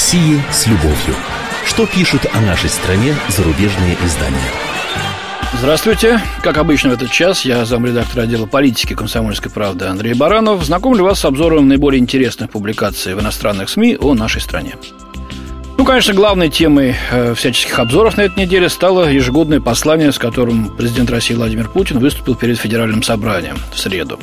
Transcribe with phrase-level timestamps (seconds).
[0.00, 1.14] России с любовью.
[1.66, 4.50] Что пишут о нашей стране зарубежные издания?
[5.58, 6.22] Здравствуйте.
[6.42, 10.64] Как обычно в этот час я замредактор отдела политики комсомольской правды Андрей Баранов.
[10.64, 14.76] Знакомлю вас с обзором наиболее интересных публикаций в иностранных СМИ о нашей стране.
[15.76, 20.74] Ну, конечно, главной темой э, всяческих обзоров на этой неделе стало ежегодное послание, с которым
[20.76, 24.18] президент России Владимир Путин выступил перед Федеральным собранием в среду.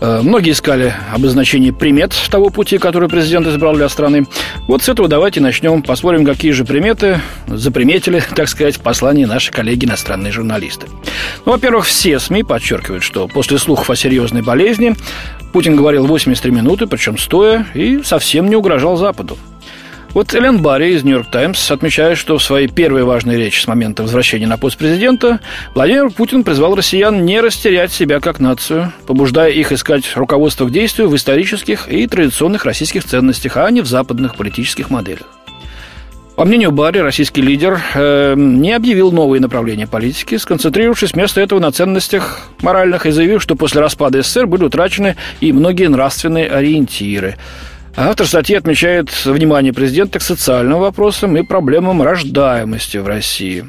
[0.00, 4.26] Э, многие искали обозначение примет того пути, который президент избрал для страны.
[4.66, 5.82] Вот с этого давайте начнем.
[5.82, 10.86] Посмотрим, какие же приметы заприметили, так сказать, в послании наши коллеги иностранные журналисты.
[11.44, 14.94] Ну, во-первых, все СМИ подчеркивают, что после слухов о серьезной болезни
[15.52, 19.36] Путин говорил 83 минуты, причем стоя, и совсем не угрожал Западу.
[20.12, 24.02] Вот Элен Барри из «Нью-Йорк Таймс» отмечает, что в своей первой важной речи с момента
[24.02, 25.38] возвращения на пост президента
[25.72, 31.08] Владимир Путин призвал россиян не растерять себя как нацию, побуждая их искать руководство к действию
[31.08, 35.28] в исторических и традиционных российских ценностях, а не в западных политических моделях.
[36.34, 41.70] По мнению Барри, российский лидер э, не объявил новые направления политики, сконцентрировавшись вместо этого на
[41.70, 47.36] ценностях моральных и заявив, что после распада СССР были утрачены и многие нравственные ориентиры–
[47.96, 53.64] Автор статьи отмечает внимание президента к социальным вопросам и проблемам рождаемости в России.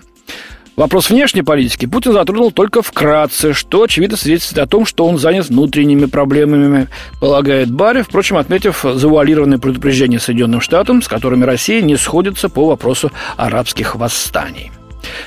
[0.77, 5.49] Вопрос внешней политики Путин затронул только вкратце, что, очевидно, свидетельствует о том, что он занят
[5.49, 6.87] внутренними проблемами,
[7.19, 13.11] полагает Барри, впрочем, отметив завуалированные предупреждения Соединенным Штатам, с которыми Россия не сходится по вопросу
[13.35, 14.71] арабских восстаний.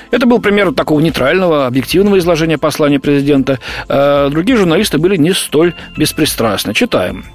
[0.09, 3.59] Это был пример такого нейтрального, объективного изложения послания президента.
[3.87, 6.73] А другие журналисты были не столь беспристрастны.
[6.73, 7.25] Читаем.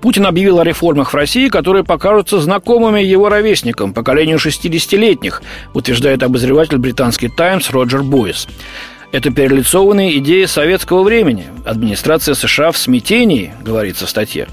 [0.00, 5.42] Путин объявил о реформах в России, которые покажутся знакомыми его ровесникам, поколению 60-летних,
[5.74, 8.48] утверждает обозреватель британский «Таймс» Роджер Бойс.
[9.12, 11.46] Это перелицованные идеи советского времени.
[11.64, 14.46] Администрация США в смятении, говорится в статье.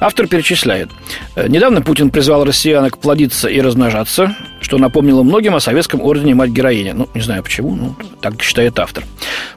[0.00, 0.90] Автор перечисляет.
[1.34, 6.94] «Э, недавно Путин призвал россиянок плодиться и размножаться, что напомнило многим о советском ордене мать-героиня.
[6.94, 9.04] Ну, не знаю почему, но так считает автор.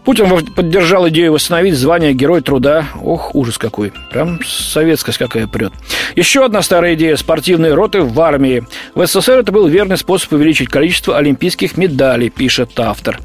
[0.03, 2.85] Путин поддержал идею восстановить звание Герой труда.
[3.01, 3.91] Ох, ужас какой.
[4.11, 5.73] Прям советскость какая прет.
[6.15, 8.63] Еще одна старая идея– спортивные роты в армии.
[8.95, 13.19] В СССР это был верный способ увеличить количество олимпийских медалей, пишет автор.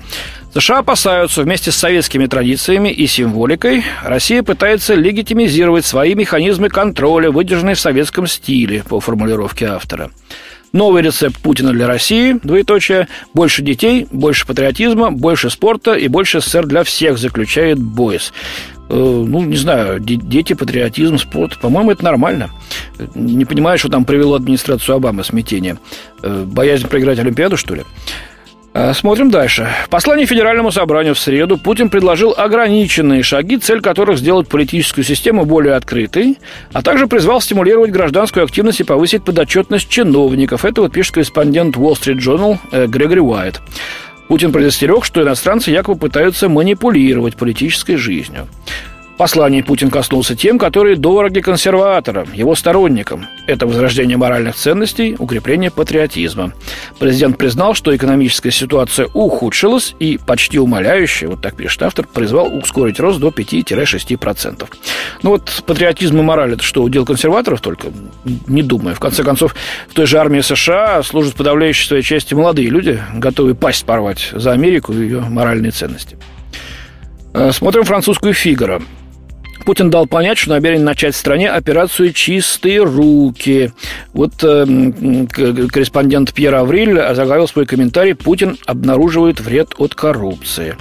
[0.55, 7.75] США опасаются вместе с советскими традициями и символикой Россия пытается легитимизировать свои механизмы контроля, выдержанные
[7.75, 10.13] в советском стиле, по формулировке автора.
[10.75, 16.67] Новый рецепт Путина для России, двоеточие, больше детей, больше патриотизма, больше спорта и больше СССР
[16.67, 18.33] для всех, заключает Бойс.
[18.89, 22.51] Э, ну, не знаю, дети, патриотизм, спорт, по-моему, это нормально.
[23.15, 25.79] Не понимаю, что там привело администрацию Обамы смятение.
[26.25, 27.85] Э, боязнь проиграть Олимпиаду, что ли?
[28.77, 29.69] Э, смотрим дальше.
[29.87, 35.45] В послании Федеральному собранию в среду Путин предложил ограниченные шаги, цель которых сделать политическую систему
[35.45, 36.39] более открытой,
[36.73, 40.65] а также призвал стимулировать гражданскую активность и повысить подотчетность чиновников.
[40.65, 43.61] Это вот пишет корреспондент Wall Street Journal э, Грегори Уайт.
[44.27, 48.49] Путин предостерег, что иностранцы якобы пытаются манипулировать политической жизнью.
[49.17, 53.27] Послание Путин коснулся тем, которые дороги консерваторам, его сторонникам.
[53.47, 56.53] Это возрождение моральных ценностей, укрепление патриотизма.
[56.99, 62.99] Президент признал, что экономическая ситуация ухудшилась и почти умоляюще, вот так пишет автор, призвал ускорить
[62.99, 64.67] рост до 5-6%.
[65.23, 67.89] Ну вот патриотизм и мораль– это что, удел консерваторов только?
[68.49, 68.97] Не думаю.
[68.97, 69.55] В конце концов,
[69.89, 74.51] в той же армии США служат подавляющей своей части молодые люди, готовые пасть порвать за
[74.51, 76.19] Америку и ее моральные ценности.
[77.33, 78.83] Э, смотрим французскую «Фигаро».
[79.65, 83.73] Путин дал понять, что намерен начать в стране операцию «Чистые руки».
[84.13, 84.67] Вот э,
[85.27, 90.77] корреспондент Пьер Авриль заглавил свой комментарий «Путин обнаруживает вред от коррупции»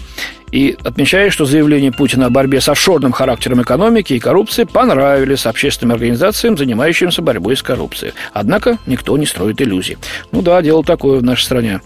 [0.52, 5.96] и отмечает, что заявления Путина о борьбе с офшорным характером экономики и коррупции понравились общественным
[5.96, 8.14] организациям, занимающимся борьбой с коррупцией.
[8.34, 9.98] Однако никто не строит иллюзий.
[10.32, 11.82] Ну да, дело такое в нашей стране.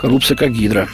[0.00, 0.88] Коррупция как гидра.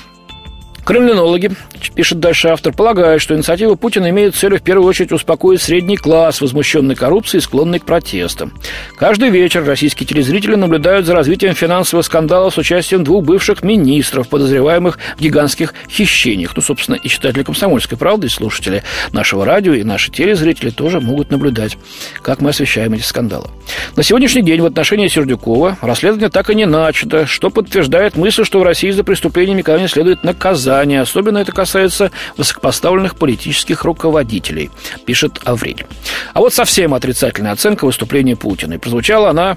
[0.84, 1.50] Кремлинологи,
[1.94, 6.42] пишет дальше автор, полагают, что инициатива Путина имеет целью в первую очередь успокоить средний класс,
[6.42, 8.52] возмущенный коррупцией и склонный к протестам.
[8.98, 14.98] Каждый вечер российские телезрители наблюдают за развитием финансовых скандалов с участием двух бывших министров, подозреваемых
[15.16, 16.54] в гигантских хищениях.
[16.54, 18.82] Ну, собственно, и читатели «Комсомольской правды», и слушатели
[19.12, 21.78] нашего радио, и наши телезрители тоже могут наблюдать,
[22.20, 23.48] как мы освещаем эти скандалы.
[23.96, 28.60] На сегодняшний день в отношении Сердюкова расследование так и не начато, что подтверждает мысль, что
[28.60, 31.00] в России за преступление никогда следует наказать наказания.
[31.00, 34.70] Особенно это касается высокопоставленных политических руководителей,
[35.06, 35.86] пишет Аврель.
[36.32, 38.74] А вот совсем отрицательная оценка выступления Путина.
[38.74, 39.56] И прозвучала она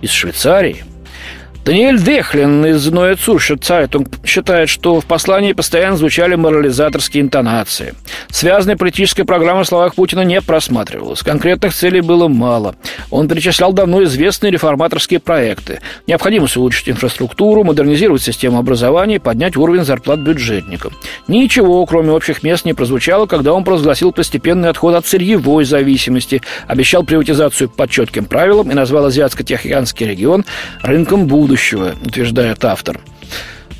[0.00, 0.84] из Швейцарии.
[1.64, 7.94] Даниэль Дехлин из Neue Zürcher Zeitung считает, что в послании постоянно звучали морализаторские интонации.
[8.28, 11.22] Связанная политическая программа в словах Путина не просматривалась.
[11.22, 12.74] Конкретных целей было мало.
[13.10, 15.80] Он перечислял давно известные реформаторские проекты.
[16.06, 20.92] Необходимость улучшить инфраструктуру, модернизировать систему образования, поднять уровень зарплат бюджетникам.
[21.28, 27.04] Ничего, кроме общих мест, не прозвучало, когда он провозгласил постепенный отход от сырьевой зависимости, обещал
[27.04, 30.44] приватизацию по четким правилам и назвал Азиатско-Тихоокеанский регион
[30.82, 33.00] рынком будущего будущего, утверждает автор.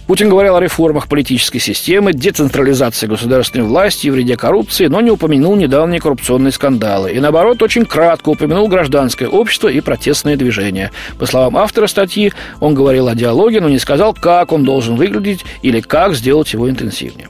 [0.06, 5.56] Путин говорил о реформах политической системы, децентрализации государственной власти и вреде коррупции, но не упомянул
[5.56, 7.11] недавние коррупционные скандалы.
[7.11, 10.93] И, наоборот, очень кратко упомянул гражданское общество и протестные движения.
[11.19, 15.44] По словам автора статьи, он говорил о диалоге, но не сказал, как он должен выглядеть
[15.62, 17.29] или как сделать его интенсивнее.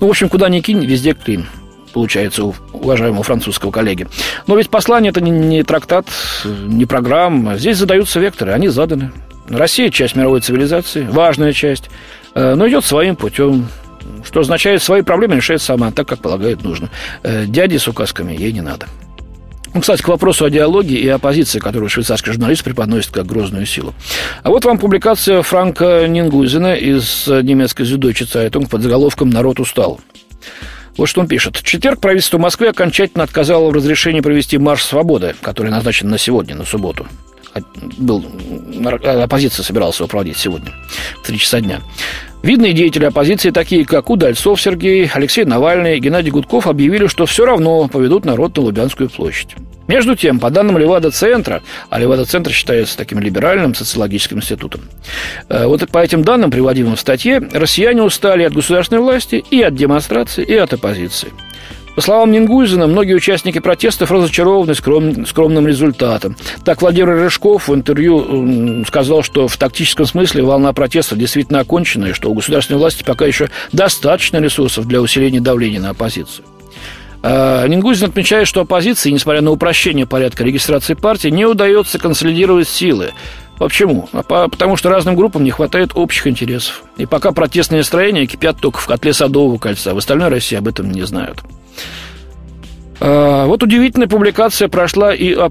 [0.00, 1.46] Ну, в общем, куда ни кинь, везде клин
[1.92, 4.08] получается, у уважаемого французского коллеги.
[4.48, 6.06] Но ведь послание это не, не трактат,
[6.44, 7.56] не программа.
[7.56, 9.12] Здесь задаются векторы, они заданы.
[9.48, 11.90] Россия– часть мировой цивилизации, важная часть,
[12.34, 13.68] э, но идет своим путем,
[14.24, 16.90] что означает, свои проблемы решает сама, так, как полагает нужно.
[17.22, 18.86] Э, дяди с указками ей не надо.
[19.74, 23.92] Ну, кстати, к вопросу о диалоге и оппозиции, которую швейцарский журналист преподносит как грозную силу.
[24.44, 30.00] А вот вам публикация Франка Нингузина из немецкой Зюдойче Цайтунг под заголовком «Народ устал».
[30.96, 31.60] Вот что он пишет.
[31.60, 36.64] Четверг правительство Москвы окончательно отказало в разрешении провести марш свободы, который назначен на сегодня, на
[36.64, 37.08] субботу
[37.98, 38.24] был,
[39.04, 40.72] оппозиция собиралась его проводить сегодня,
[41.22, 41.80] в 3 часа дня.
[42.42, 47.88] Видные деятели оппозиции, такие как Удальцов Сергей, Алексей Навальный, Геннадий Гудков, объявили, что все равно
[47.88, 49.56] поведут народ на Лубянскую площадь.
[49.86, 54.82] Между тем, по данным Левада-центра, а Левада-центр считается таким либеральным социологическим институтом,
[55.48, 59.74] э, вот по этим данным, приводимым в статье, россияне устали от государственной власти и от
[59.74, 61.32] демонстрации, и от оппозиции.
[61.94, 66.36] По словам Нингузина, многие участники протестов разочарованы скром, скромным результатом.
[66.64, 72.12] Так Владимир Рыжков в интервью сказал, что в тактическом смысле волна протестов действительно окончена, и
[72.12, 76.44] что у государственной власти пока еще достаточно ресурсов для усиления давления на оппозицию.
[77.22, 83.12] А, Нингузин отмечает, что оппозиции, несмотря на упрощение порядка регистрации партии, не удается консолидировать силы.
[83.56, 84.08] Почему?
[84.12, 86.82] А потому что разным группам не хватает общих интересов.
[86.96, 90.90] И пока протестные настроения кипят только в котле Садового кольца, в остальной России об этом
[90.90, 91.38] не знают.
[93.00, 95.50] А, вот удивительная публикация прошла и о.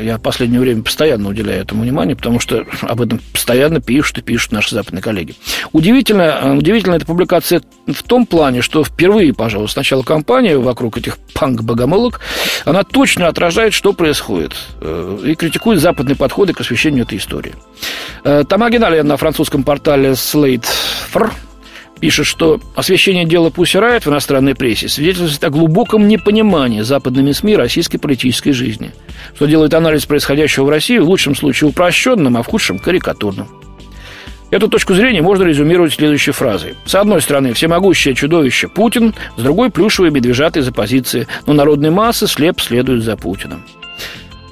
[0.00, 4.22] Я в последнее время постоянно уделяю этому внимание, потому что об этом постоянно пишут и
[4.22, 5.34] пишут наши западные коллеги.
[5.72, 10.02] Удивительно, удивительная эта публикация в том плане, что впервые, пожалуй, с начала
[10.60, 12.20] вокруг этих панк-богомолок,
[12.64, 17.54] она точно отражает, что происходит, э, и критикует западные подходы к освещению этой истории.
[18.24, 20.66] Э, Тома Геналия на французском портале Slate
[22.00, 27.56] пишет, что освещение дела Пусси Райт в иностранной прессе свидетельствует о глубоком непонимании западными СМИ
[27.56, 28.92] российской политической жизни,
[29.36, 33.48] что делает анализ происходящего в России в лучшем случае упрощенным, а в худшем– карикатурным.
[34.50, 36.74] Эту точку зрения можно резюмировать следующей фразой.
[36.84, 42.26] С одной стороны, всемогущее чудовище Путин, с другой– плюшевые медвежата из оппозиции, но народные массы
[42.26, 43.64] слеп следуют за Путиным.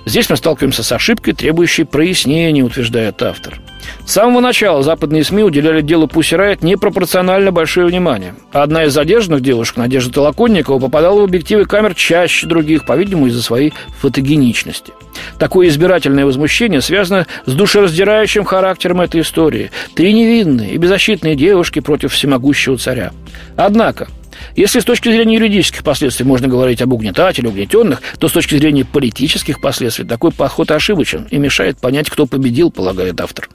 [0.06, 3.60] Здесь мы сталкиваемся с ошибкой, требующей прояснения, утверждает автор.
[4.04, 8.34] С самого начала западные СМИ уделяли делу Пусси Райт непропорционально большое внимание.
[8.52, 13.72] Одна из задержанных девушек, Надежда Толоконникова, попадала в объективы камер чаще других, по-видимому, из-за своей
[14.00, 14.92] фотогеничности.
[15.38, 19.70] Такое избирательное возмущение связано с душераздирающим характером этой истории.
[19.94, 23.12] Три невинные и беззащитные девушки против всемогущего царя.
[23.56, 24.08] Однако,
[24.56, 28.84] если с точки зрения юридических последствий можно говорить об угнетателе, угнетенных, то с точки зрения
[28.84, 33.48] политических последствий такой подход ошибочен и мешает понять, кто победил, полагает автор.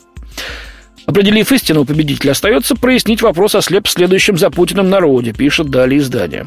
[1.06, 6.46] Определив истину, победителя остается прояснить вопрос о слеп следующем за Путиным народе, пишет далее издание.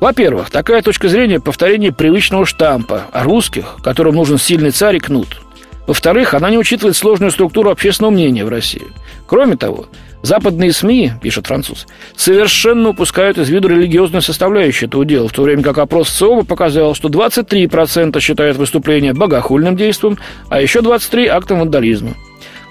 [0.00, 5.40] Во-первых, такая точка зрения– повторение привычного штампа о русских, которым нужен сильный царь и кнут.
[5.86, 8.82] Во-вторых, она не учитывает сложную структуру общественного мнения в России.
[9.26, 9.86] Кроме того,
[10.26, 15.62] Западные СМИ, пишет француз, совершенно упускают из виду религиозную составляющую этого дела, в то время
[15.62, 20.18] как опрос ЦИОМа показал, что 23% считают выступление богохульным действием,
[20.48, 22.14] а еще 23% актом вандализма.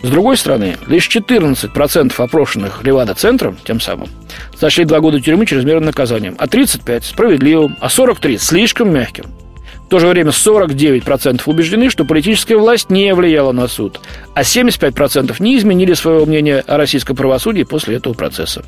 [0.02, 4.10] С другой стороны, лишь 14% опрошенных Левада-центром, тем самым,
[4.56, 9.26] сочли два года тюрьмы чрезмерным наказанием, а 35%– справедливым, а 43%– слишком мягким.
[9.86, 14.00] В то же время 49% убеждены, что политическая власть не влияла на суд,
[14.34, 18.64] а 75% не изменили своего мнения о российском правосудии после этого процесса.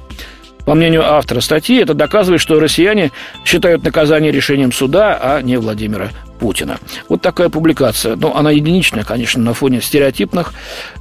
[0.66, 3.12] По мнению автора статьи, это доказывает, что россияне
[3.46, 6.78] считают наказание решением суда, а не Владимира Путина.
[7.10, 8.16] Вот такая публикация.
[8.16, 10.54] Ну, она единичная, конечно, на фоне стереотипных,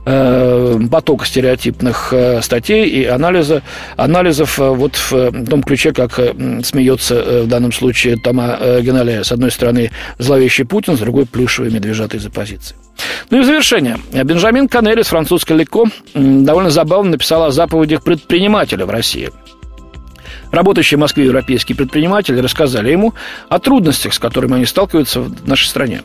[0.05, 3.63] э, потока стереотипных э, статей и анализа,
[3.97, 6.33] анализов э, вот в том ключе, как э,
[6.65, 9.25] смеется э, в данном случае Тома э, Геналия.
[9.25, 12.77] С одной стороны, зловещий Путин, с другой– плюшевый медвежатый из оппозиции.
[13.31, 13.99] Ну и в завершение.
[14.13, 19.31] Бенджамин Канелли с французской Леко довольно забавно написал о заповедях предпринимателя в России.
[20.53, 23.15] Работающие в Москве европейские предприниматели рассказали ему
[23.49, 26.03] о трудностях, с которыми они сталкиваются в нашей стране.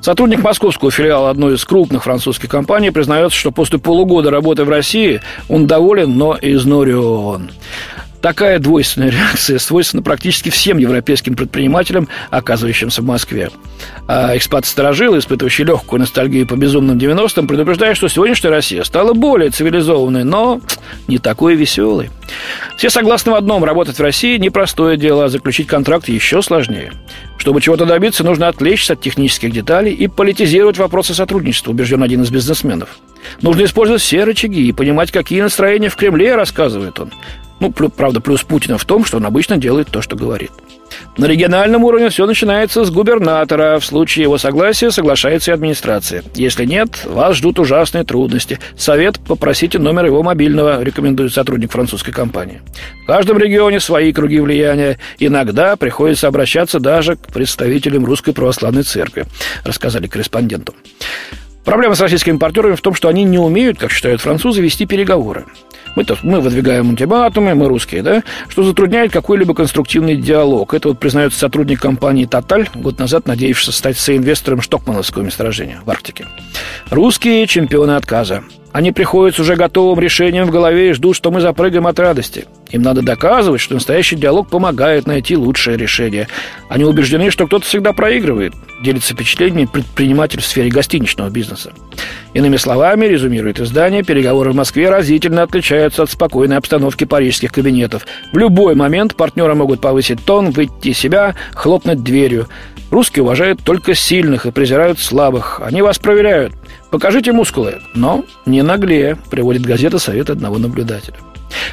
[0.00, 5.20] Сотрудник московского филиала одной из крупных французских компаний признается, что после полугода работы в России
[5.48, 7.50] он доволен, но изнурен.
[8.20, 13.50] Такая двойственная реакция свойственна практически всем европейским предпринимателям, оказывающимся в Москве.
[14.08, 20.24] А экспат-старожилы, испытывающие легкую ностальгию по безумным 90-м, предупреждают, что сегодняшняя Россия стала более цивилизованной,
[20.24, 20.60] но
[21.08, 22.10] не такой веселой.
[22.76, 26.92] Все согласны в одном– работать в России– непростое дело, а заключить контракт еще сложнее.
[27.38, 32.30] Чтобы чего-то добиться, нужно отвлечься от технических деталей и политизировать вопросы сотрудничества, убежден один из
[32.30, 32.98] бизнесменов.
[33.40, 37.12] Нужно использовать все рычаги и понимать, какие настроения в Кремле, рассказывает он.
[37.60, 40.50] Ну, правда, плюс Путина в том, что он обычно делает то, что говорит.
[41.16, 43.78] На региональном уровне все начинается с губернатора.
[43.78, 46.22] В случае его согласия соглашается и администрация.
[46.34, 48.58] Если нет, вас ждут ужасные трудности.
[48.76, 52.60] Совет попросите номер его мобильного, рекомендует сотрудник французской компании.
[53.04, 54.98] В каждом регионе свои круги влияния.
[55.18, 59.24] Иногда приходится обращаться даже к представителям Русской Православной Церкви,
[59.64, 60.74] рассказали корреспонденту.
[61.64, 65.46] Проблема с российскими партнерами в том, что они не умеют, как считают французы, вести переговоры.
[65.96, 70.74] Мы-то мы выдвигаем ультиматумы, мы русские, да, что затрудняет какой-либо конструктивный диалог.
[70.74, 76.26] Это вот признается сотрудник компании «Тоталь», год назад надеявшийся стать соинвестором Штокмановского месторождения в Арктике.
[76.90, 78.44] Русские чемпионы отказа.
[78.72, 82.44] Они приходят с уже готовым решением в голове и ждут, что мы запрыгаем от радости.
[82.70, 86.28] Им надо доказывать, что настоящий диалог помогает найти лучшее решение.
[86.68, 91.72] Они убеждены, что кто-то всегда проигрывает, делится впечатлением предприниматель в сфере гостиничного бизнеса.
[92.34, 98.06] Иными словами, резюмирует издание, переговоры в Москве разительно отличаются от спокойной обстановки парижских кабинетов.
[98.32, 102.48] В любой момент партнеры могут повысить тон, выйти из себя, хлопнуть дверью.
[102.90, 105.60] Русские уважают только сильных и презирают слабых.
[105.64, 106.52] Они вас проверяют.
[106.90, 111.16] Покажите мускулы, но не наглее, приводит газета совет одного наблюдателя.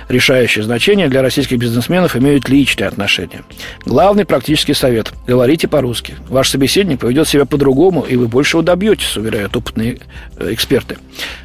[0.10, 3.44] Решающее значение для российских бизнесменов имеют личные отношения.
[3.86, 6.16] Главный практический совет– говорите по-русски.
[6.30, 10.00] Ваш собеседник поведет себя по-другому, и вы больше добьетесь, уверяют опытные
[10.38, 10.98] э, эксперты.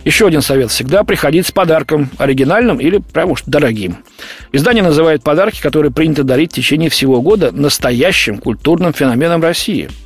[0.04, 3.99] Еще один совет– всегда приходить с подарком, оригинальным или прямо уж дорогим.
[4.52, 9.88] Издание называет подарки, которые принято дарить в течение всего года, настоящим культурным феноменом России–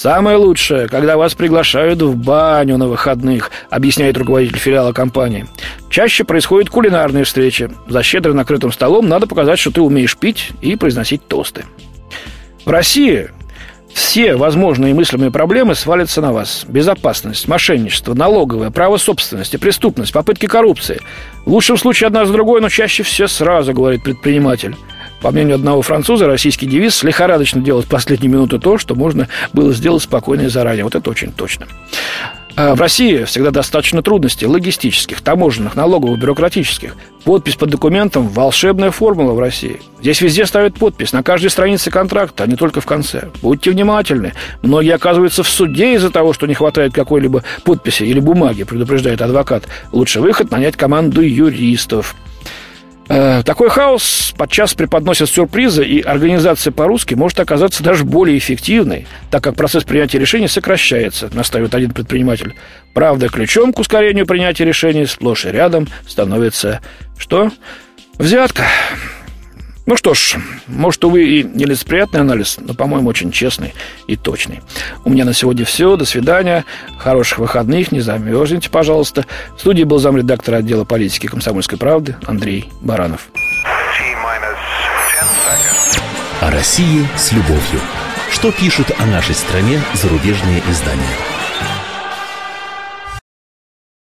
[0.00, 5.46] Самое лучшее, когда вас приглашают в баню на выходных, объясняет руководитель филиала компании.
[5.90, 7.70] Чаще происходят кулинарные встречи.
[7.86, 11.66] За щедро накрытым столом надо показать, что ты умеешь пить и произносить тосты.
[12.64, 13.28] В России
[13.92, 16.64] все возможные мыслимые проблемы свалятся на вас.
[16.66, 21.02] Безопасность, мошенничество, налоговое, право собственности, преступность, попытки коррупции.
[21.44, 24.76] В лучшем случае одна с другой, но чаще все сразу, говорит предприниматель.
[25.20, 29.72] По мнению одного француза, российский девиз лихорадочно делать в последнюю минуту то, что можно было
[29.72, 30.84] сделать спокойно и заранее.
[30.84, 31.66] Вот это очень точно.
[32.56, 36.96] А в России всегда достаточно трудностей логистических, таможенных, налоговых, бюрократических.
[37.24, 39.80] Подпись под документом– волшебная формула в России.
[40.00, 43.28] Здесь везде ставят подпись, на каждой странице контракта, а не только в конце.
[43.40, 44.32] Будьте внимательны.
[44.62, 49.64] Многие оказываются в суде из-за того, что не хватает какой-либо подписи или бумаги, предупреждает адвокат.
[49.92, 52.16] Лучше выход– нанять команду юристов.
[53.12, 59.42] Э, такой хаос подчас преподносит сюрпризы, и организация по-русски может оказаться даже более эффективной, так
[59.42, 62.54] как процесс принятия решений сокращается, настаивает один предприниматель.
[62.94, 66.82] Правда, ключом к ускорению принятия решений сплошь и рядом становится
[67.18, 67.50] что?
[68.16, 68.62] Взятка.
[69.86, 73.74] Ну что ж, может, увы, и нелицеприятный анализ, но, по-моему, очень честный
[74.06, 74.60] и точный.
[75.04, 75.96] У меня на сегодня все.
[75.96, 76.64] До свидания.
[76.98, 77.90] Хороших выходных.
[77.90, 79.26] Не замерзните, пожалуйста.
[79.56, 83.28] В студии был замредактор отдела политики комсомольской правды Андрей Баранов.
[86.40, 87.80] О России с любовью.
[88.30, 91.39] Что пишут о нашей стране зарубежные издания?